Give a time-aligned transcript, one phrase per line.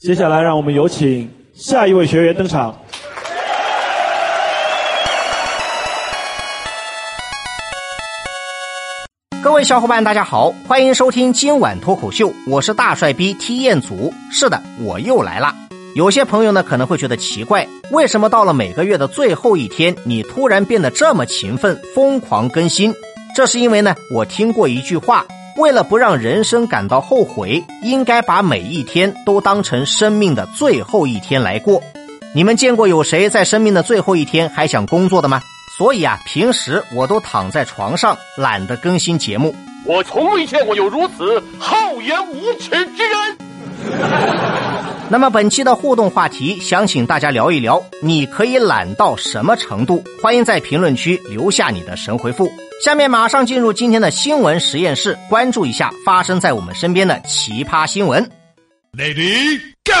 [0.00, 2.74] 接下来，让我们有请下一位学员登场。
[9.42, 14.10] 各位小伙伴，大家好，欢迎收听今晚脱口秀，我是大帅逼踢彦祖。
[14.30, 15.54] 是的，我又来了。
[15.94, 22.94] 有些朋友呢可能会觉得奇怪，为什么到了每个月的最后一天，你突然变得这么勤奋，疯狂更新？
[23.36, 25.26] 这是因为呢，我听过一句话，
[25.56, 31.82] 为了不让人生感到后悔，应该把每一天都当成生命的最后一天来过。
[32.34, 35.40] 你们见过有谁在生命的最后一天还想工作的吗？
[35.76, 39.54] 所以啊，平时我都躺在床上，懒得更新节目。
[39.84, 44.39] 我从未见过有如此厚颜无耻之人。
[45.12, 50.04] 那么本期的互动话题，想请大家聊一聊，你可以懒到什么程度？
[50.22, 52.48] 欢迎在评论区留下你的神回复。
[52.84, 58.24] 下面马上进入今天的新闻实验室，关注一下发生在我们身边的奇葩新闻。
[58.96, 59.92] Lady Go！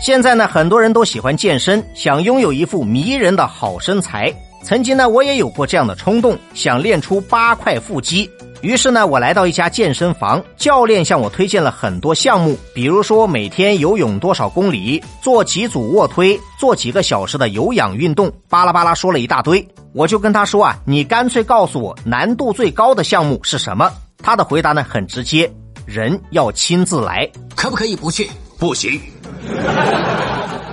[0.00, 4.32] 现在呢，很多人都喜欢健身，想拥有一副迷人的好身材。
[4.62, 8.30] 曾经呢，我也有过这样的冲动，想练出八块腹肌。
[8.62, 19.66] 于是呢，我来到一家健身房，教练向我推荐了很多项目，比如说每天游泳多少公里，做几组卧推，做几个小时的有氧运动，巴拉巴拉说了一大堆。
[19.94, 23.90] 我就跟他说啊，你干脆告诉我难度最高的项目是什么？
[24.22, 25.50] 他的回答呢很直接，
[25.86, 28.28] 人要亲自来，可不可以不去？
[28.58, 29.00] 不行。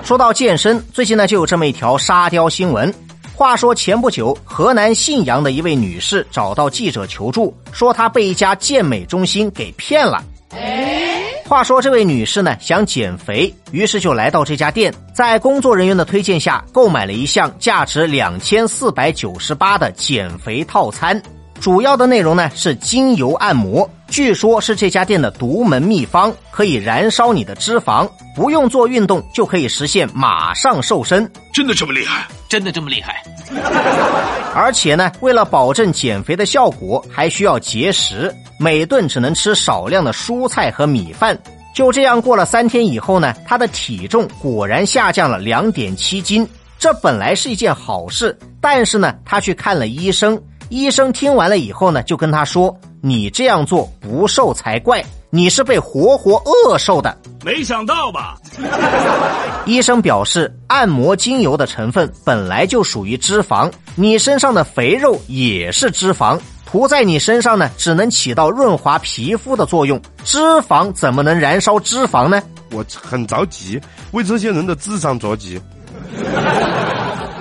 [0.04, 2.94] 说到健身，最近呢就有这么一条沙雕新闻。
[3.38, 10.24] 话说前不久，河南信阳的一位女士找到记者求助，说她被一家健美中心给骗了。
[11.46, 21.22] 话说这位女士呢想减肥，于是就来到这家店，在工作人员的推荐下，购买了一项价值两千四百九十八的减肥套餐。
[21.60, 31.30] 主要的内容呢是精油按摩，据说是这家店的独门秘方，可以燃烧你的脂肪，不用做运动就可以实现马上瘦身。
[31.54, 32.28] 真的这么厉害？
[32.48, 33.22] 真的这么厉害？
[34.54, 41.38] 而且呢，为了保证减肥的效果，还需要节食，每顿只能吃少量的蔬菜和米饭。
[41.76, 46.48] 就这样过了三天以后呢，他的体重果然下降了两点七斤。
[46.80, 50.40] 这本来是一件好事，但是呢，他去看了医生。
[50.70, 58.38] 医生听完了以后呢，就跟他说：“你这样做不瘦才怪，你是被活活饿瘦的。”没想到吧？
[59.66, 70.02] 医生表示，按摩精油的成分本来就属于脂肪，你身上的肥肉也是脂肪，涂在你身上呢，只能起到润滑皮肤的作用。
[70.26, 72.42] 脂肪怎么能燃烧脂肪呢？
[72.72, 73.80] 我很着急，
[74.12, 75.62] 为这些人的智商着急。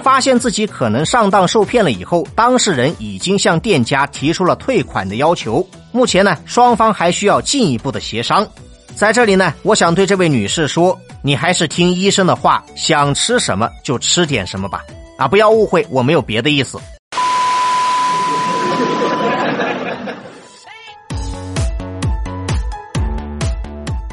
[0.07, 5.69] 发现自己可能上当受骗了以后，当事人已经向店家提出了退款的要求。
[5.91, 8.47] 目前呢，双方还需要进一步的协商。
[8.95, 14.85] 在这里呢，我想对这位女士说，你还是听医生的话，想吃什么就吃点什么吧。
[15.19, 16.79] 啊，不要误会，我没有别的意思。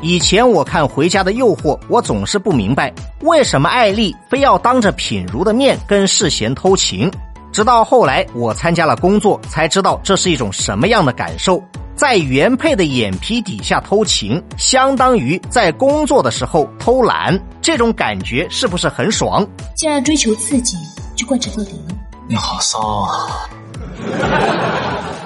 [0.04, 7.10] 以前我看《回家的诱惑》，我总是不明白为什么艾丽非要当着品如的面跟世贤偷情。
[7.54, 11.64] 直到后来我参加了工作，才知道这是一种什么样的感受。
[11.96, 19.48] 在原配的眼皮底下偷情，相当于在工作的时候偷懒，这种感觉是不是很爽？
[19.74, 20.76] 既然追求刺激，
[21.16, 21.96] 就贯彻到底了。
[22.28, 23.48] 你好骚啊！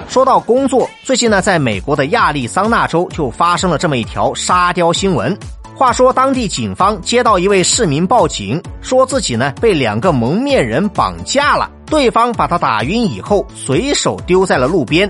[0.08, 5.36] 说到工作，最近呢，在美国的亚利桑那州就发生了这么一条沙雕新闻。
[5.76, 15.08] 话说，当地警方接到一位市民报警，说自己呢被两个蒙面人绑架了，对方把他打晕以后，随手丢在了路边。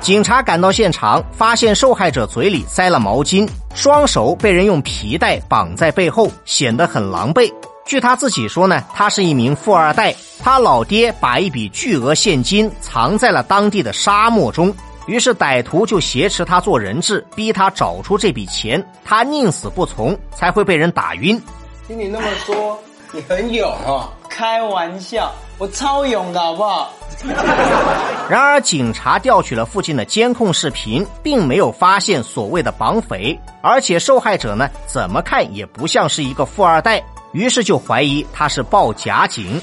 [0.00, 7.52] 警察赶到现场，发现受害者嘴里塞了毛巾，双手被人用皮带绑在背后，显得很狼狈。
[7.88, 14.72] 据他自己说呢，他是一名富二代，他老爹把一笔巨额现金藏在了当地的沙漠中，
[15.06, 21.42] 于是歹徒就挟持他做人质，逼他找出这笔钱，他宁死不从，才会被人打晕。
[21.86, 22.78] 听你那么说，
[23.10, 24.12] 你很勇啊？
[24.28, 26.92] 开玩笑，我超勇的好不好？
[28.28, 37.02] 然而，警察调取了附近的监控视频，并没有发现所谓的绑匪，而且受害者呢，怎么看也不像是一个富二代。
[37.32, 39.60] 于是就怀疑他是报假警。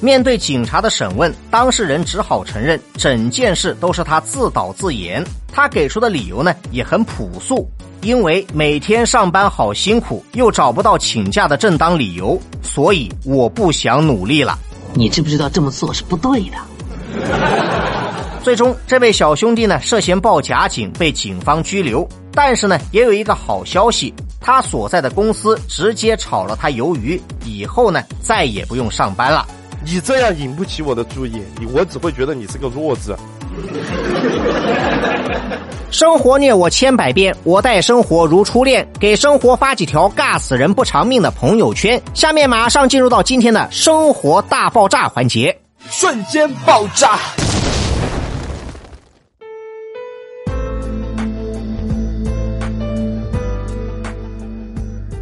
[0.00, 5.24] 面对警察的审问，当事人只好承认整件事都是他自导自演。
[5.52, 7.68] 他给出的理由呢也很朴素，
[8.02, 14.58] 因为每天上班好辛苦，又找不到请假的正当理由，所以我不想努力了。
[14.94, 16.56] 你知不知道这么做是不对的？
[18.42, 22.08] 最终，这位小兄弟呢涉嫌报假警，被警方拘留。
[22.32, 29.46] 但是呢，也有一个好消息，他所在的公司直接炒了他鱿鱼，以后呢再也不用上班了。
[29.84, 31.42] 你这样引不起我的注意，
[31.72, 33.14] 我只会觉得你是个弱智。
[35.90, 38.86] 生活虐我千百遍，我待生活如初恋。
[39.00, 42.00] 给生活发几条尬死人不偿命的朋友圈。
[42.14, 45.58] 下面马上进入到今天的生活大爆炸环节，
[45.88, 47.18] 瞬间爆炸。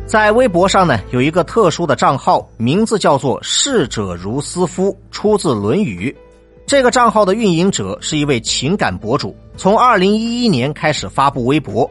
[0.08, 6.10] 在微博上呢，有一个特殊的账号，名字叫做“逝者如斯夫”，出自《论语》。
[6.66, 11.88] 这个账号的运营者是一位情感博主，从二零一一年开始发布微博。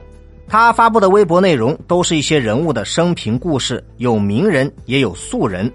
[0.47, 5.71] 他发布的微博内容都是一些人物的生平故事，有名人也有素人。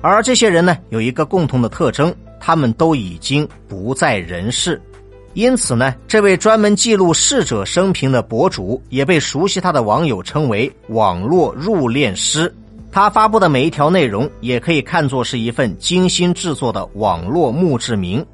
[0.00, 4.80] 而这些人呢，有一个共同的特征，他们都已经不在人世。
[5.34, 12.52] 因此呢，这位专门记录逝者生平的博主，也被熟悉他的网友称为“网络入殓师”。
[12.90, 18.26] 他发布的每一条内容，也可以看作是一份精心制作的网络墓志铭。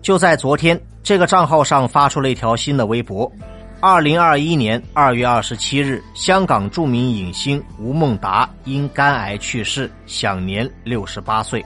[0.00, 3.30] 就在昨天，这个账号上发出了一条新的微博：
[3.78, 11.62] 二零二一年二月二十七日，香港著名影星吴孟达因肝癌去世，享年六十八岁。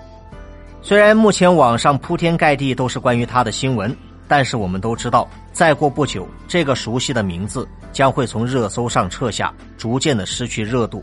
[0.83, 3.97] 虽然目前网上铺天盖地都是关于他的新闻。
[4.29, 11.03] 但是我们都知道，再过不久，这个熟悉的名字将会从热搜上撤下，逐渐的失去热度。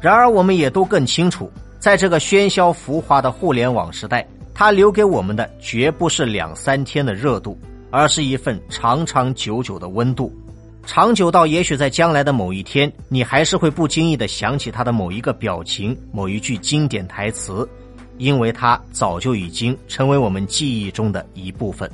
[0.00, 7.58] 然而，我们也都更清楚，在这个喧嚣浮华的互联网时代，它留给我们的绝不是两三天的热度，
[7.90, 10.32] 而是一份长长久久的温度，
[10.86, 17.66] 长久到也许在将来的某一天，你还是会不经意的想起他的某一个表情、某一句经典台词，
[18.18, 21.90] 因为它早就已经成为我们记忆中的一部分。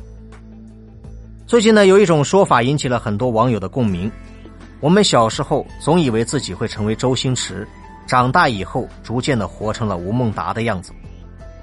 [1.50, 4.08] 最近呢，有一种说法引起了很多网友的共鸣。
[4.78, 7.66] 我们小时候总以为自己会成为周星驰，
[8.06, 10.92] 长大以后逐渐的活成了吴孟达的样子。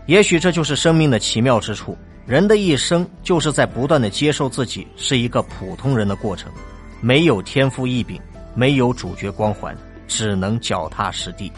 [0.06, 1.98] 也许这就是生命的奇妙之处。
[2.26, 6.52] 人的一生就是在不断的接受自己是一个普通人的过程，
[7.00, 8.20] 没有天赋异禀，
[8.54, 9.74] 没有主角光环，
[10.06, 11.50] 只能脚踏实地。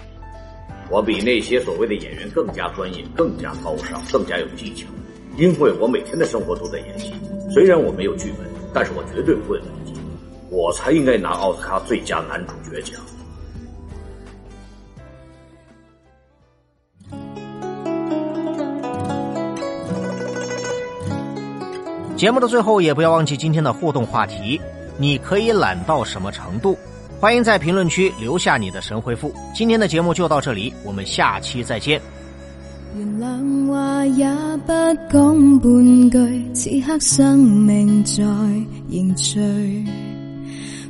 [0.91, 4.85] 我比那些所谓的演员更加专业，更加高尚，更加有技巧，
[5.37, 7.13] 因为我每天的生活都在演戏。
[7.51, 9.93] 虽然我没有剧本，但是我绝对不会忘记，
[10.49, 12.99] 我才应该拿奥斯卡最佳男主角奖。
[22.15, 24.59] 节目的最后，也不要忘记今天的互动话题：
[24.97, 26.77] 你可以懒到什么程度？
[27.17, 29.33] 欢迎在评论区留下你的神回复。
[29.55, 32.01] 今天的节目就到这里，我们下期再见。
[32.97, 34.27] 原谅话也
[34.65, 34.73] 不
[35.11, 38.23] 讲半句，此刻生命在
[38.87, 39.39] 凝聚。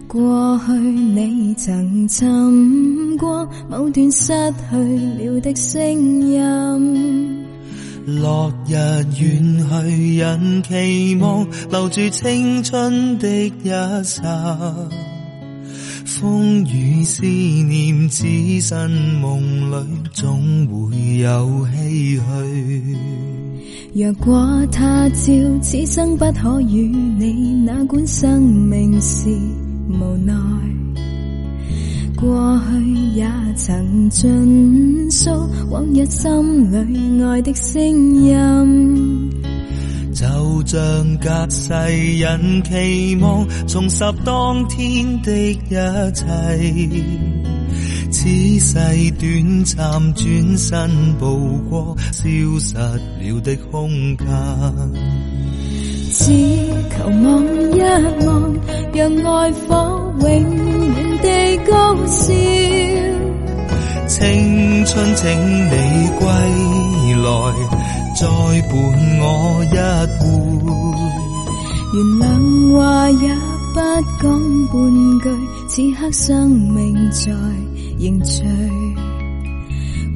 [0.07, 4.33] 过去你曾寻过某段失
[4.71, 4.75] 去
[5.23, 7.45] 了的声音。
[8.05, 13.69] 落日远去，人期望留住青春的一
[14.03, 14.57] 刹。
[16.09, 18.89] 风雨思念，只身
[19.21, 19.39] 梦
[19.69, 19.75] 里
[20.11, 21.29] 总会有
[21.67, 22.21] 唏嘘。
[23.93, 29.29] 若果他朝此生不可与你，哪管生命是
[29.87, 30.33] 无奈。
[32.17, 32.83] 过去
[33.15, 35.29] 也曾尽诉
[35.69, 37.81] 往日心里爱的声
[38.15, 39.48] 音。
[40.19, 40.25] 就
[40.65, 41.71] 像隔世
[42.19, 45.63] 人期望重拾当天的一
[46.13, 46.25] 切，
[48.11, 48.27] 此
[48.59, 48.73] 世
[49.17, 52.27] 短暂，转身步过消
[52.59, 54.27] 失了的空间。
[56.11, 56.25] 只
[56.89, 57.79] 求望一
[58.25, 58.27] 望，
[58.93, 61.25] 让爱火永远地
[61.71, 62.33] 高烧。
[64.05, 66.27] 青春，请你归
[67.23, 67.29] 来。
[68.19, 68.71] 再伴
[69.21, 69.77] 我一
[70.19, 70.27] 回，
[71.93, 72.21] 原谅
[72.75, 73.33] 话也
[73.73, 73.79] 不
[74.21, 74.27] 讲
[74.67, 74.75] 半
[75.21, 75.25] 句，
[75.69, 76.77] 此刻生命
[77.11, 77.31] 在
[77.97, 78.43] 凝聚。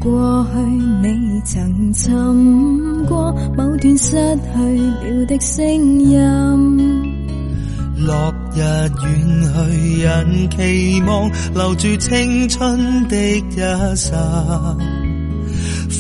[0.02, 0.60] 过去
[1.02, 5.66] 你曾寻过某段失去了的声
[6.02, 6.20] 音。
[7.96, 8.92] 落日远
[9.54, 14.12] 去，人期望留住青春的一刹。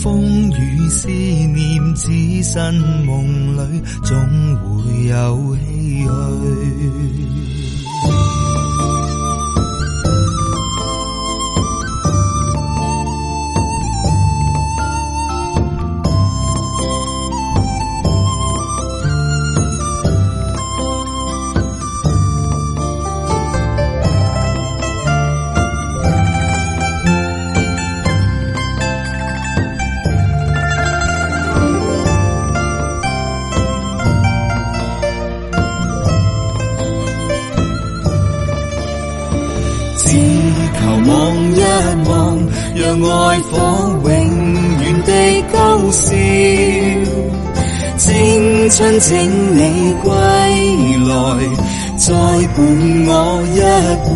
[0.03, 2.12] 风雨思念，置
[2.43, 2.74] 身
[3.05, 4.13] 梦里总
[4.57, 5.57] 会有唏
[6.03, 7.73] 嘘。
[43.05, 43.53] 愛火
[44.03, 44.09] 永
[44.79, 45.12] 遠的
[45.51, 45.57] 高
[45.91, 46.05] 燒。
[47.97, 49.12] 青春請
[49.55, 49.59] 你
[50.03, 50.07] 歸
[51.07, 51.12] 來，
[51.97, 52.57] 再伴
[53.07, 53.12] 我
[53.53, 53.59] 一
[54.03, 54.09] 回。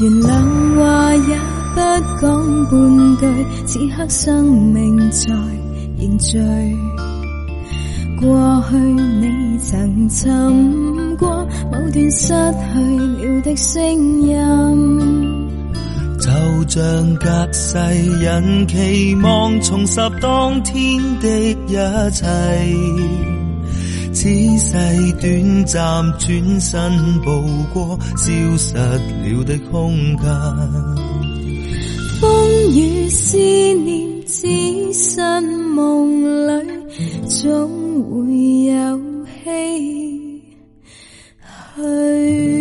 [0.00, 0.24] 原諒
[0.78, 0.80] 話
[1.16, 1.30] 也
[1.74, 1.78] 不
[2.20, 2.24] 講
[2.70, 2.72] 半
[3.18, 3.22] 句，
[3.66, 5.24] 此刻生命在
[5.96, 6.38] 凝聚。
[8.20, 8.26] 過
[8.70, 9.24] 去你
[9.58, 12.80] 曾尋過某段失去
[13.22, 15.50] 了的聲音。
[16.18, 16.30] 就
[16.68, 17.78] 像隔世
[18.20, 21.28] 人期望重拾當天的
[21.66, 21.76] 一
[22.12, 22.24] 切，
[24.12, 24.72] 此世
[25.20, 30.26] 短暫轉身步過消失了的空間。
[32.20, 32.26] 風
[32.70, 35.42] 雨思念，只身
[35.74, 36.50] 夢裏
[37.28, 37.68] 總
[38.04, 39.00] 會有
[39.42, 40.29] 希
[41.80, 42.59] hơi.